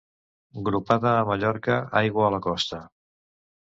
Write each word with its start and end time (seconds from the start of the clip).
Gropada 0.69 1.13
a 1.19 1.29
Mallorca, 1.29 1.79
aigua 2.05 2.29
a 2.31 2.35
la 2.39 2.45
costa. 2.51 2.85